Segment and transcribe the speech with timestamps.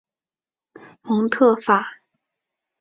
[1.03, 1.99] 蒙特法。